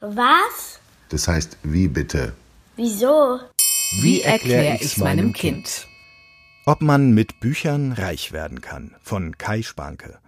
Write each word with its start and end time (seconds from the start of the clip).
Was? 0.00 0.80
Das 1.10 1.28
heißt, 1.28 1.58
wie 1.62 1.86
bitte? 1.86 2.32
Wieso? 2.76 3.38
Wie 4.00 4.22
erkläre 4.22 4.78
ich's 4.80 4.96
meinem 4.96 5.34
Kind? 5.34 5.86
Ob 6.64 6.80
man 6.80 7.12
mit 7.12 7.38
Büchern 7.40 7.92
reich 7.92 8.32
werden 8.32 8.62
kann 8.62 8.94
von 9.02 9.36
Kai 9.36 9.60
Spanke. 9.60 10.18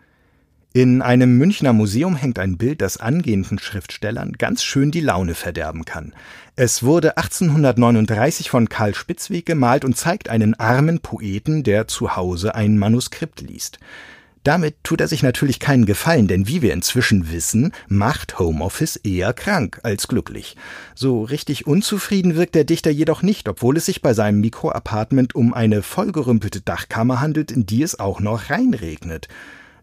In 0.74 1.00
einem 1.00 1.38
Münchner 1.38 1.72
Museum 1.72 2.16
hängt 2.16 2.38
ein 2.38 2.58
Bild, 2.58 2.82
das 2.82 2.98
angehenden 2.98 3.58
Schriftstellern 3.58 4.32
ganz 4.32 4.62
schön 4.62 4.90
die 4.90 5.00
Laune 5.00 5.35
verderben 5.35 5.86
kann. 5.86 6.12
Es 6.54 6.82
wurde 6.82 7.16
1839 7.16 8.50
von 8.50 8.68
Karl 8.68 8.95
Spitzweg 8.95 9.46
gemalt 9.46 9.86
und 9.86 9.96
zeigt 9.96 10.29
einen 10.29 10.52
armen 10.54 11.00
Poeten, 11.00 11.62
der 11.62 11.89
zu 11.89 12.14
Hause 12.14 12.54
ein 12.54 12.77
Manuskript 12.77 13.41
liest. 13.41 13.79
Damit 14.43 14.82
tut 14.82 15.00
er 15.00 15.06
sich 15.06 15.22
natürlich 15.22 15.61
keinen 15.61 15.86
Gefallen, 15.86 16.27
denn 16.27 16.48
wie 16.48 16.62
wir 16.62 16.72
inzwischen 16.72 17.30
wissen, 17.30 17.72
macht 17.86 18.40
Homeoffice 18.40 18.96
eher 18.96 19.32
krank 19.32 19.79
als 19.84 20.08
glücklich. 20.08 20.57
So 20.96 21.22
richtig 21.22 21.68
unzufrieden 21.68 22.34
wirkt 22.34 22.57
der 22.57 22.64
Dichter 22.64 22.90
jedoch 22.90 23.22
nicht, 23.22 23.48
obwohl 23.48 23.76
es 23.76 23.86
sich 23.86 24.03
bei 24.03 24.14
seinem 24.14 24.40
Mikroapartment 24.40 25.36
um 25.36 25.54
eine 25.54 25.82
vollgerümpelte 25.82 26.61
Dachkammer 26.61 27.20
handelt, 27.20 27.53
in 27.53 27.67
die 27.67 27.82
es 27.82 28.00
auch 28.00 28.18
noch 28.18 28.50
reinregnet. 28.50 29.29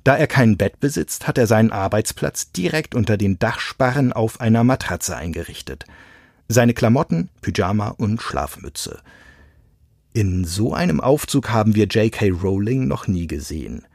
Da 0.03 0.17
er 0.17 0.27
kein 0.27 0.57
Bett 0.57 0.79
besitzt, 0.81 1.27
hat 1.27 1.37
er 1.37 1.48
seinen 1.48 1.71
Arbeitsplatz 1.71 2.51
direkt 2.51 2.95
unter 2.95 3.15
den 3.15 3.39
Dachsparren 3.39 4.12
auf 4.12 4.41
einer 4.41 4.65
Matratze 4.65 5.15
eingerichtet. 5.15 5.85
Seine 6.49 6.73
Klamotten, 6.73 7.29
Pyjama 7.41 7.89
und 7.89 8.21
Schlafmütze. 8.21 8.99
In 10.12 10.43
so 10.43 10.73
einem 10.73 10.99
Aufzug 10.99 11.49
haben 11.51 11.76
wir 11.76 11.85
J.K. 11.85 12.29
Rowling 12.29 12.87
noch 12.87 13.07
nie 13.07 13.27
gesehen. 13.27 13.85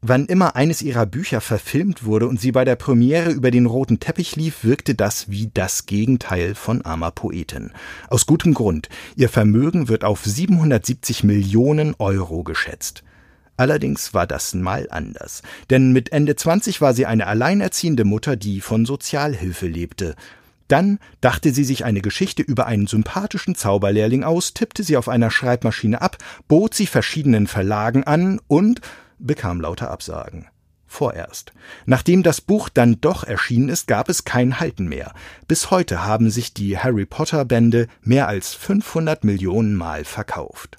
Wann 0.00 0.26
immer 0.26 0.54
eines 0.54 0.80
ihrer 0.80 1.06
Bücher 1.06 1.40
verfilmt 1.40 2.04
wurde 2.04 2.28
und 2.28 2.40
sie 2.40 2.52
bei 2.52 2.64
der 2.64 2.76
Premiere 2.76 3.32
über 3.32 3.50
den 3.50 3.66
roten 3.66 3.98
Teppich 3.98 4.36
lief, 4.36 4.62
wirkte 4.62 4.94
das 4.94 5.28
wie 5.28 5.50
das 5.52 5.86
Gegenteil 5.86 6.54
von 6.54 6.82
armer 6.82 7.10
Poetin. 7.10 7.72
Aus 8.08 8.24
gutem 8.24 8.54
Grund. 8.54 8.88
Ihr 9.16 9.28
Vermögen 9.28 9.88
wird 9.88 10.04
auf 10.04 10.24
770 10.24 11.24
Millionen 11.24 11.96
Euro 11.98 12.44
geschätzt. 12.44 13.02
Allerdings 13.56 14.14
war 14.14 14.28
das 14.28 14.54
mal 14.54 14.86
anders. 14.88 15.42
Denn 15.68 15.90
mit 15.90 16.12
Ende 16.12 16.36
20 16.36 16.80
war 16.80 16.94
sie 16.94 17.06
eine 17.06 17.26
alleinerziehende 17.26 18.04
Mutter, 18.04 18.36
die 18.36 18.60
von 18.60 18.86
Sozialhilfe 18.86 19.66
lebte. 19.66 20.14
Dann 20.68 21.00
dachte 21.20 21.52
sie 21.52 21.64
sich 21.64 21.84
eine 21.84 22.02
Geschichte 22.02 22.42
über 22.42 22.66
einen 22.66 22.86
sympathischen 22.86 23.56
Zauberlehrling 23.56 24.22
aus, 24.22 24.54
tippte 24.54 24.84
sie 24.84 24.96
auf 24.96 25.08
einer 25.08 25.32
Schreibmaschine 25.32 26.00
ab, 26.00 26.18
bot 26.46 26.74
sie 26.74 26.86
verschiedenen 26.86 27.48
Verlagen 27.48 28.04
an 28.04 28.40
und 28.46 28.80
bekam 29.18 29.60
lauter 29.60 29.90
Absagen. 29.90 30.46
Vorerst. 30.86 31.52
Nachdem 31.84 32.22
das 32.22 32.40
Buch 32.40 32.70
dann 32.70 33.00
doch 33.00 33.22
erschienen 33.22 33.68
ist, 33.68 33.86
gab 33.86 34.08
es 34.08 34.24
kein 34.24 34.58
Halten 34.58 34.88
mehr. 34.88 35.12
Bis 35.46 35.70
heute 35.70 36.04
haben 36.04 36.30
sich 36.30 36.54
die 36.54 36.78
Harry 36.78 37.04
Potter 37.04 37.44
Bände 37.44 37.88
mehr 38.00 38.26
als 38.26 38.54
500 38.54 39.22
Millionen 39.22 39.74
Mal 39.74 40.04
verkauft. 40.04 40.78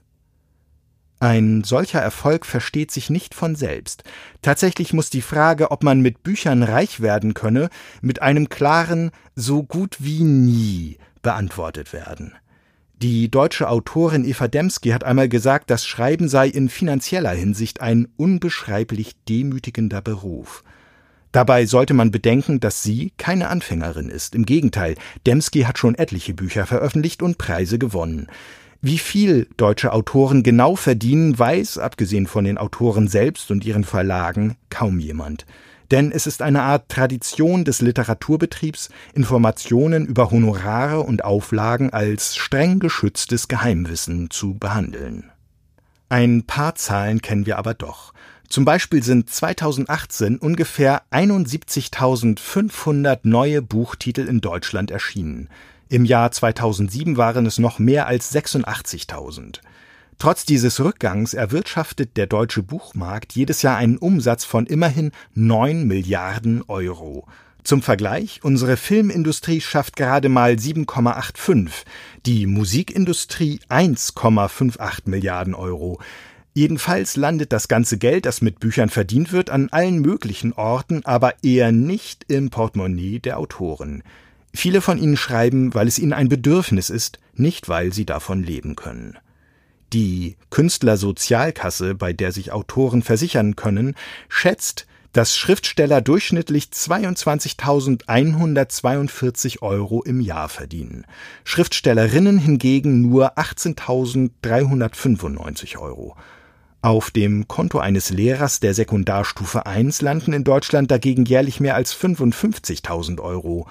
Ein 1.19 1.63
solcher 1.65 1.99
Erfolg 1.99 2.45
versteht 2.45 2.91
sich 2.91 3.09
nicht 3.09 3.35
von 3.35 3.55
selbst. 3.55 4.03
Tatsächlich 4.41 4.93
muss 4.93 5.09
die 5.09 5.21
Frage, 5.21 5.69
ob 5.69 5.83
man 5.83 5.99
mit 5.99 6.23
Büchern 6.23 6.63
reich 6.63 7.01
werden 7.01 7.33
könne, 7.33 7.69
mit 8.01 8.21
einem 8.21 8.49
klaren 8.49 9.11
so 9.35 9.63
gut 9.63 9.97
wie 9.99 10.23
nie 10.23 10.97
beantwortet 11.21 11.93
werden. 11.93 12.33
Die 13.01 13.31
deutsche 13.31 13.69
Autorin 13.69 14.25
Eva 14.25 14.49
Demski 14.49 14.89
hat 14.89 15.05
einmal 15.05 15.29
gesagt, 15.29 15.69
das 15.69 15.87
Schreiben 15.87 16.27
sei 16.27 16.49
in 16.49 16.67
finanzieller 16.67 17.31
Hinsicht 17.31 17.79
ein 17.79 18.09
unbeschreiblich 18.17 19.15
demütigender 19.29 20.01
Beruf. 20.01 20.65
Dabei 21.31 21.65
sollte 21.65 21.93
man 21.93 22.11
bedenken, 22.11 22.59
dass 22.59 22.83
sie 22.83 23.13
keine 23.15 23.47
Anfängerin 23.47 24.09
ist. 24.09 24.35
Im 24.35 24.45
Gegenteil, 24.45 24.95
Demski 25.25 25.61
hat 25.61 25.77
schon 25.77 25.95
etliche 25.95 26.33
Bücher 26.33 26.65
veröffentlicht 26.65 27.21
und 27.21 27.37
Preise 27.37 27.79
gewonnen. 27.79 28.27
Wie 28.81 28.97
viel 28.97 29.47
deutsche 29.55 29.93
Autoren 29.93 30.43
genau 30.43 30.75
verdienen, 30.75 31.39
weiß, 31.39 31.77
abgesehen 31.77 32.27
von 32.27 32.43
den 32.43 32.57
Autoren 32.57 33.07
selbst 33.07 33.49
und 33.49 33.63
ihren 33.63 33.85
Verlagen, 33.85 34.57
kaum 34.69 34.99
jemand. 34.99 35.45
Denn 35.91 36.11
es 36.11 36.27
ist 36.27 36.41
eine 36.41 36.61
Art 36.61 36.89
Tradition 36.89 37.65
des 37.65 37.81
Literaturbetriebs, 37.81 38.89
Informationen 39.13 40.05
über 40.05 40.29
Honorare 40.29 41.01
und 41.01 41.23
Auflagen 41.23 41.91
als 41.91 42.35
streng 42.35 42.79
geschütztes 42.79 43.47
Geheimwissen 43.47 44.29
zu 44.29 44.53
behandeln. 44.53 45.31
Ein 46.09 46.43
paar 46.43 46.75
Zahlen 46.75 47.21
kennen 47.21 47.45
wir 47.45 47.57
aber 47.57 47.73
doch. 47.73 48.13
Zum 48.47 48.65
Beispiel 48.65 49.03
sind 49.03 49.29
2018 49.29 50.37
ungefähr 50.37 51.03
71.500 51.11 53.19
neue 53.23 53.61
Buchtitel 53.61 54.27
in 54.27 54.41
Deutschland 54.41 54.89
erschienen. 54.89 55.49
Im 55.87 56.05
Jahr 56.05 56.31
2007 56.31 57.17
waren 57.17 57.45
es 57.45 57.59
noch 57.59 57.77
mehr 57.77 58.07
als 58.07 58.33
86.000. 58.33 59.59
Trotz 60.19 60.43
dieses 60.43 60.81
Rückgangs 60.81 61.33
erwirtschaftet 61.33 62.17
der 62.17 62.27
deutsche 62.27 62.61
Buchmarkt 62.61 63.31
jedes 63.31 63.61
Jahr 63.61 63.77
einen 63.77 63.97
Umsatz 63.97 64.43
von 64.43 64.65
immerhin 64.65 65.11
9 65.33 65.87
Milliarden 65.87 66.61
Euro. 66.67 67.25
Zum 67.63 67.81
Vergleich, 67.81 68.41
unsere 68.43 68.75
Filmindustrie 68.75 69.61
schafft 69.61 69.95
gerade 69.95 70.27
mal 70.27 70.55
7,85, 70.55 71.69
die 72.25 72.47
Musikindustrie 72.47 73.61
1,58 73.69 75.03
Milliarden 75.05 75.55
Euro. 75.55 76.01
Jedenfalls 76.53 77.15
landet 77.15 77.53
das 77.53 77.69
ganze 77.69 77.97
Geld, 77.97 78.25
das 78.25 78.41
mit 78.41 78.59
Büchern 78.59 78.89
verdient 78.89 79.31
wird, 79.31 79.49
an 79.49 79.69
allen 79.71 79.99
möglichen 79.99 80.51
Orten, 80.51 81.05
aber 81.05 81.41
eher 81.45 81.71
nicht 81.71 82.25
im 82.27 82.49
Portemonnaie 82.49 83.19
der 83.19 83.39
Autoren. 83.39 84.03
Viele 84.53 84.81
von 84.81 84.97
ihnen 84.97 85.15
schreiben, 85.15 85.73
weil 85.73 85.87
es 85.87 85.97
ihnen 85.97 86.11
ein 86.11 86.27
Bedürfnis 86.27 86.89
ist, 86.89 87.19
nicht 87.35 87.69
weil 87.69 87.93
sie 87.93 88.05
davon 88.05 88.43
leben 88.43 88.75
können. 88.75 89.17
Die 89.93 90.37
Künstlersozialkasse, 90.51 91.95
bei 91.95 92.13
der 92.13 92.31
sich 92.31 92.51
Autoren 92.51 93.01
versichern 93.01 93.55
können, 93.55 93.95
schätzt, 94.27 94.85
dass 95.13 95.35
Schriftsteller 95.35 96.01
durchschnittlich 96.01 96.65
22.142 96.65 99.61
Euro 99.61 100.03
im 100.03 100.21
Jahr 100.21 100.49
verdienen. 100.49 101.07
Schriftstellerinnen 101.43 102.37
hingegen 102.37 103.01
nur 103.01 103.39
18.395 103.39 105.79
Euro. 105.79 106.15
Auf 106.81 107.11
dem 107.11 107.49
Konto 107.49 107.79
eines 107.79 108.09
Lehrers 108.09 108.61
der 108.61 108.73
Sekundarstufe 108.73 109.65
1 109.65 110.01
landen 110.01 110.31
in 110.31 110.45
Deutschland 110.45 110.89
dagegen 110.91 111.25
jährlich 111.25 111.59
mehr 111.59 111.75
als 111.75 111.93
55.000 111.93 113.19
Euro. 113.19 113.67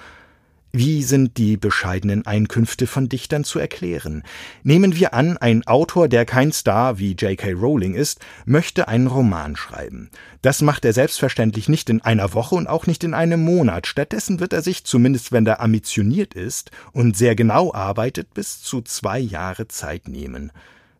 Wie 0.71 1.01
sind 1.01 1.37
die 1.37 1.57
bescheidenen 1.57 2.27
Einkünfte 2.27 2.85
von 2.85 3.09
Dichtern 3.09 3.43
zu 3.43 3.57
erklären? 3.57 4.21
Nehmen 4.61 4.95
wir 4.95 5.15
an, 5.15 5.35
ein 5.37 5.65
Autor, 5.65 6.07
der 6.07 6.25
kein 6.25 6.51
Star 6.51 6.99
wie 6.99 7.13
J.K. 7.13 7.53
Rowling 7.53 7.95
ist, 7.95 8.19
möchte 8.45 8.87
einen 8.87 9.07
Roman 9.07 9.55
schreiben. 9.55 10.11
Das 10.43 10.61
macht 10.61 10.85
er 10.85 10.93
selbstverständlich 10.93 11.69
nicht 11.69 11.89
in 11.89 12.01
einer 12.01 12.35
Woche 12.35 12.53
und 12.53 12.67
auch 12.67 12.85
nicht 12.85 13.03
in 13.03 13.15
einem 13.15 13.43
Monat. 13.43 13.87
Stattdessen 13.87 14.39
wird 14.39 14.53
er 14.53 14.61
sich, 14.61 14.83
zumindest 14.83 15.31
wenn 15.31 15.47
er 15.47 15.59
ambitioniert 15.59 16.35
ist 16.35 16.69
und 16.91 17.17
sehr 17.17 17.33
genau 17.33 17.73
arbeitet, 17.73 18.35
bis 18.35 18.61
zu 18.61 18.83
zwei 18.83 19.17
Jahre 19.17 19.67
Zeit 19.67 20.07
nehmen. 20.07 20.51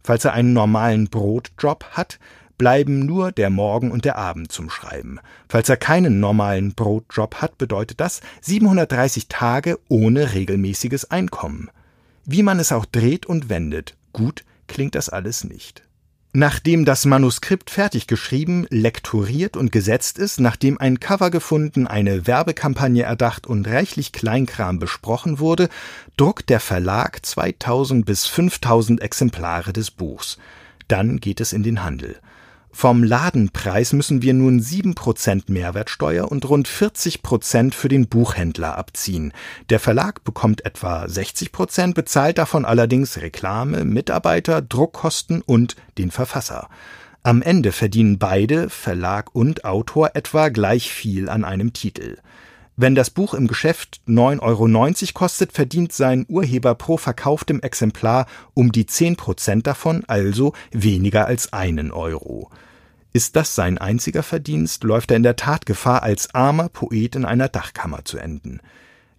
Falls 0.04 0.26
er 0.26 0.34
einen 0.34 0.54
normalen 0.54 1.10
Brotjob 1.10 1.86
hat, 1.92 2.18
bleiben 2.60 3.00
nur 3.00 3.32
der 3.32 3.50
Morgen 3.50 3.90
und 3.90 4.06
der 4.06 4.18
Abend 4.18 4.52
zum 4.52 4.70
Schreiben. 4.70 5.20
Falls 5.48 5.70
er 5.70 5.78
keinen 5.78 6.20
normalen 6.20 6.76
Brotjob 6.76 7.36
hat, 7.36 7.58
bedeutet 7.58 8.00
das 8.00 8.22
730 8.42 9.28
Tage 9.30 9.80
ohne 9.88 10.36
regelmäßiges 10.36 11.10
Einkommen. 11.10 11.72
Wie 12.26 12.44
man 12.44 12.60
es 12.60 12.72
auch 12.72 12.86
dreht 12.86 13.26
und 13.26 13.50
wendet, 13.50 13.96
gut 14.14 14.44
klingt 14.68 14.94
das 14.94 15.10
alles 15.10 15.44
nicht. 15.44 15.82
Nachdem 16.32 16.86
das 16.86 17.06
Manuskript 17.06 17.72
fertig 17.72 18.06
geschrieben, 18.06 18.68
lektoriert 18.70 19.58
und 19.58 19.72
gesetzt 19.72 20.20
ist, 20.20 20.40
nachdem 20.40 20.78
ein 20.80 21.00
Cover 21.00 21.32
gefunden, 21.32 21.88
eine 21.88 22.28
Werbekampagne 22.28 23.02
erdacht 23.02 23.48
und 23.48 23.68
reichlich 23.68 24.12
Kleinkram 24.12 24.78
besprochen 24.78 25.40
wurde, 25.40 25.70
druckt 26.18 26.50
der 26.50 26.60
Verlag 26.60 27.26
2000 27.26 28.06
bis 28.06 28.28
5000 28.28 29.02
Exemplare 29.02 29.74
des 29.74 29.90
Buchs. 29.90 30.38
Dann 30.88 31.20
geht 31.20 31.42
es 31.42 31.52
in 31.52 31.64
den 31.64 31.84
Handel. 31.84 32.18
Vom 32.82 33.04
Ladenpreis 33.04 33.92
müssen 33.92 34.22
wir 34.22 34.34
nun 34.34 34.62
7% 34.62 35.52
Mehrwertsteuer 35.52 36.32
und 36.32 36.48
rund 36.48 36.66
40% 36.66 37.74
für 37.74 37.90
den 37.90 38.08
Buchhändler 38.08 38.78
abziehen. 38.78 39.34
Der 39.70 39.82
Verlag 39.82 40.24
bekommt 40.24 40.66
etwa 40.66 41.04
60%, 41.04 41.94
bezahlt 41.94 42.38
davon 42.38 42.64
allerdings 42.64 43.18
Reklame, 43.18 43.84
Mitarbeiter, 43.84 44.62
Druckkosten 44.62 45.42
und 45.42 45.76
den 45.98 46.10
Verfasser. 46.10 46.70
Am 47.22 47.42
Ende 47.42 47.74
verdienen 47.74 48.18
beide, 48.18 48.70
Verlag 48.70 49.36
und 49.36 49.66
Autor, 49.66 50.12
etwa 50.14 50.48
gleich 50.48 50.90
viel 50.90 51.28
an 51.28 51.44
einem 51.44 51.74
Titel. 51.74 52.16
Wenn 52.78 52.96
das 52.96 53.10
Buch 53.10 53.34
im 53.34 53.48
Geschäft 53.48 54.00
9,90 54.08 54.40
Euro 54.42 55.14
kostet, 55.16 55.52
verdient 55.52 55.92
sein 55.92 56.26
Urheber 56.30 56.76
pro 56.76 56.96
verkauftem 56.96 57.60
Exemplar 57.60 58.26
um 58.54 58.72
die 58.72 58.86
10 58.86 59.18
Prozent 59.18 59.68
davon, 59.68 60.06
also 60.08 60.54
weniger 60.72 61.26
als 61.26 61.52
einen 61.52 61.92
Euro. 61.92 62.50
Ist 63.12 63.36
das 63.36 63.56
sein 63.56 63.80
einziger 63.80 64.22
Verdienst, 64.22 64.84
läuft 64.84 65.12
er 65.12 65.18
in 65.18 65.24
der 65.24 65.36
Tat 65.36 65.66
Gefahr, 65.66 66.04
als 66.04 66.36
armer 66.36 66.70
Poet 66.70 67.16
in 67.16 67.26
einer 67.26 67.50
Dachkammer 67.50 68.06
zu 68.06 68.20
enden. 68.20 68.60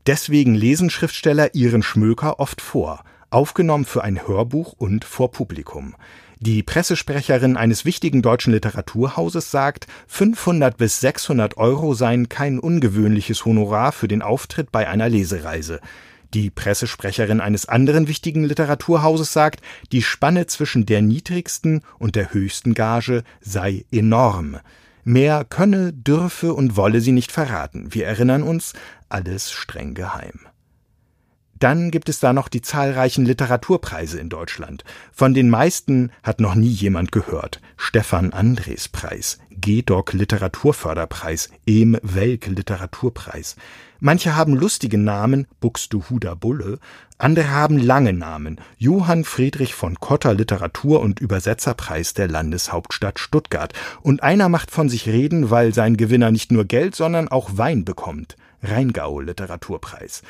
Deswegen 0.06 0.54
lesen 0.54 0.90
Schriftsteller 0.90 1.54
ihren 1.54 1.82
Schmöker 1.82 2.38
oft 2.38 2.60
vor, 2.60 3.02
aufgenommen 3.30 3.84
für 3.84 4.04
ein 4.04 4.26
Hörbuch 4.26 4.74
und 4.78 5.04
vor 5.04 5.32
Publikum. 5.32 5.96
Die 6.38 6.62
Pressesprecherin 6.62 7.56
eines 7.56 7.84
wichtigen 7.84 8.22
deutschen 8.22 8.54
Literaturhauses 8.54 9.50
sagt, 9.50 9.88
500 10.06 10.76
bis 10.76 11.00
600 11.00 11.58
Euro 11.58 11.92
seien 11.92 12.28
kein 12.28 12.58
ungewöhnliches 12.58 13.44
Honorar 13.44 13.92
für 13.92 14.08
den 14.08 14.22
Auftritt 14.22 14.72
bei 14.72 14.88
einer 14.88 15.08
Lesereise. 15.08 15.80
Die 16.32 16.50
Pressesprecherin 16.50 17.40
eines 17.40 17.66
anderen 17.66 18.06
wichtigen 18.06 18.44
Literaturhauses 18.44 19.32
sagt, 19.32 19.62
die 19.90 20.02
Spanne 20.02 20.46
zwischen 20.46 20.86
der 20.86 21.02
niedrigsten 21.02 21.82
und 21.98 22.14
der 22.14 22.32
höchsten 22.32 22.74
Gage 22.74 23.24
sei 23.40 23.84
enorm. 23.90 24.58
Mehr 25.02 25.44
könne, 25.44 25.92
dürfe 25.92 26.54
und 26.54 26.76
wolle 26.76 27.00
sie 27.00 27.12
nicht 27.12 27.32
verraten. 27.32 27.92
Wir 27.94 28.06
erinnern 28.06 28.44
uns, 28.44 28.74
alles 29.08 29.50
streng 29.50 29.94
geheim. 29.94 30.40
Dann 31.58 31.90
gibt 31.90 32.08
es 32.08 32.20
da 32.20 32.32
noch 32.32 32.48
die 32.48 32.62
zahlreichen 32.62 33.26
Literaturpreise 33.26 34.18
in 34.18 34.30
Deutschland. 34.30 34.82
Von 35.12 35.34
den 35.34 35.50
meisten 35.50 36.10
hat 36.22 36.40
noch 36.40 36.54
nie 36.54 36.70
jemand 36.70 37.12
gehört. 37.12 37.60
Stefan 37.76 38.32
Andres 38.32 38.88
Preis, 38.88 39.38
GEDOC 39.60 40.12
Literaturförderpreis, 40.12 41.50
Em 41.66 41.98
Welk 42.02 42.46
Literaturpreis. 42.46 43.56
Manche 43.98 44.34
haben 44.34 44.54
lustige 44.56 44.96
Namen, 44.96 45.46
Buxtehuder 45.60 46.34
Bulle, 46.34 46.78
andere 47.18 47.50
haben 47.50 47.78
lange 47.78 48.14
Namen, 48.14 48.58
Johann 48.78 49.24
Friedrich 49.24 49.74
von 49.74 49.96
Cotter 50.00 50.32
Literatur- 50.32 51.00
und 51.00 51.20
Übersetzerpreis 51.20 52.14
der 52.14 52.28
Landeshauptstadt 52.28 53.18
Stuttgart. 53.18 53.74
Und 54.00 54.22
einer 54.22 54.48
macht 54.48 54.70
von 54.70 54.88
sich 54.88 55.06
reden, 55.06 55.50
weil 55.50 55.74
sein 55.74 55.98
Gewinner 55.98 56.30
nicht 56.30 56.50
nur 56.50 56.64
Geld, 56.64 56.96
sondern 56.96 57.28
auch 57.28 57.50
Wein 57.58 57.84
bekommt. 57.84 58.36
Rheingau 58.62 59.20
Literaturpreis. 59.20 60.22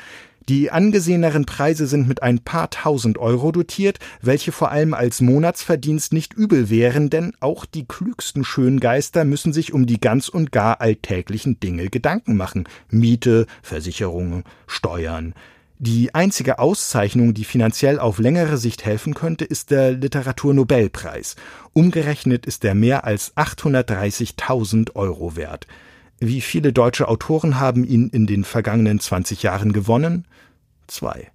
Die 0.49 0.71
angeseheneren 0.71 1.45
Preise 1.45 1.85
sind 1.85 2.07
mit 2.07 2.23
ein 2.23 2.39
paar 2.39 2.69
tausend 2.71 3.19
Euro 3.19 3.51
dotiert, 3.51 3.99
welche 4.21 4.51
vor 4.51 4.71
allem 4.71 4.93
als 4.93 5.21
Monatsverdienst 5.21 6.13
nicht 6.13 6.33
übel 6.33 6.69
wären, 6.69 7.11
denn 7.11 7.33
auch 7.39 7.65
die 7.65 7.85
klügsten 7.85 8.43
Schöngeister 8.43 9.23
müssen 9.23 9.53
sich 9.53 9.71
um 9.71 9.85
die 9.85 9.99
ganz 9.99 10.29
und 10.29 10.51
gar 10.51 10.81
alltäglichen 10.81 11.59
Dinge 11.59 11.89
Gedanken 11.89 12.37
machen. 12.37 12.67
Miete, 12.89 13.45
Versicherungen, 13.61 14.43
Steuern. 14.65 15.35
Die 15.83 16.13
einzige 16.13 16.59
Auszeichnung, 16.59 17.33
die 17.33 17.43
finanziell 17.43 17.97
auf 17.97 18.19
längere 18.19 18.57
Sicht 18.57 18.85
helfen 18.85 19.15
könnte, 19.15 19.45
ist 19.45 19.71
der 19.71 19.91
Literaturnobelpreis. 19.93 21.35
Umgerechnet 21.73 22.45
ist 22.45 22.63
er 22.65 22.75
mehr 22.75 23.03
als 23.03 23.35
830.000 23.35 24.95
Euro 24.95 25.35
wert. 25.35 25.65
Wie 26.23 26.41
viele 26.41 26.71
deutsche 26.71 27.07
Autoren 27.07 27.59
haben 27.59 27.83
ihn 27.83 28.09
in 28.09 28.27
den 28.27 28.43
vergangenen 28.43 28.99
20 28.99 29.41
Jahren 29.41 29.73
gewonnen? 29.73 30.27
Zwei. 30.85 31.31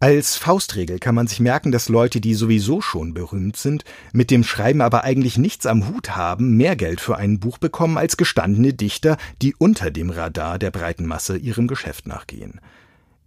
Als 0.00 0.36
Faustregel 0.36 0.98
kann 0.98 1.14
man 1.14 1.28
sich 1.28 1.38
merken, 1.38 1.70
dass 1.70 1.88
Leute, 1.88 2.20
die 2.20 2.34
sowieso 2.34 2.80
schon 2.80 3.14
berühmt 3.14 3.56
sind, 3.56 3.84
mit 4.12 4.32
dem 4.32 4.42
Schreiben 4.42 4.80
aber 4.80 5.04
eigentlich 5.04 5.38
nichts 5.38 5.66
am 5.66 5.88
Hut 5.88 6.16
haben, 6.16 6.56
mehr 6.56 6.74
Geld 6.74 7.00
für 7.00 7.16
ein 7.16 7.38
Buch 7.38 7.58
bekommen 7.58 7.96
als 7.96 8.16
gestandene 8.16 8.74
Dichter, 8.74 9.18
die 9.40 9.54
unter 9.54 9.92
dem 9.92 10.10
Radar 10.10 10.58
der 10.58 10.72
breiten 10.72 11.06
Masse 11.06 11.36
ihrem 11.36 11.68
Geschäft 11.68 12.08
nachgehen. 12.08 12.60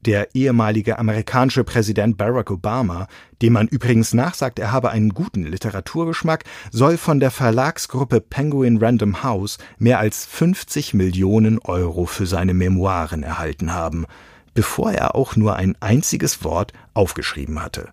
Der 0.06 0.36
ehemalige 0.36 1.00
amerikanische 1.00 1.64
Präsident 1.64 2.18
Barack 2.18 2.52
Obama, 2.52 3.08
dem 3.42 3.54
man 3.54 3.68
übrigens 3.68 4.14
nachsagt, 4.14 4.60
er 4.60 4.72
habe 4.72 4.92
einen 4.92 5.10
guten 5.10 5.44
Literaturgeschmack, 5.44 6.44
soll 6.72 6.98
von 6.98 7.20
der 7.20 7.32
Verlagsgruppe 7.32 8.22
Penguin 8.22 8.78
Random 8.78 9.24
House 9.24 9.58
mehr 9.78 10.00
als 10.00 10.26
50 10.26 10.94
Millionen 10.94 11.60
Euro 11.60 12.06
für 12.06 12.28
seine 12.28 12.54
Memoiren 12.54 13.24
erhalten 13.24 13.74
haben, 13.74 14.06
bevor 14.54 14.92
er 14.92 15.16
auch 15.16 15.36
nur 15.36 15.56
ein 15.56 15.76
einziges 15.82 16.44
Wort 16.44 16.74
aufgeschrieben 16.94 17.62
hatte. 17.62 17.90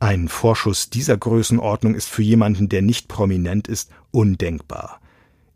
Ein 0.00 0.28
Vorschuss 0.28 0.90
dieser 0.90 1.16
Größenordnung 1.16 1.94
ist 1.94 2.08
für 2.08 2.22
jemanden, 2.22 2.68
der 2.68 2.82
nicht 2.82 3.08
prominent 3.08 3.68
ist, 3.68 3.90
undenkbar. 4.10 5.00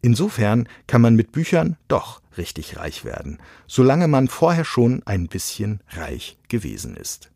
Insofern 0.01 0.69
kann 0.87 1.03
man 1.03 1.17
mit 1.17 1.33
Büchern 1.33 1.77
doch 1.89 2.23
richtig 2.39 2.77
reich 2.77 3.05
werden, 3.05 3.39
solange 3.67 4.09
man 4.09 4.29
vorher 4.29 4.65
schon 4.65 5.03
ein 5.05 5.29
bisschen 5.29 5.81
reich 5.91 6.39
gewesen 6.49 6.97
ist 6.97 7.31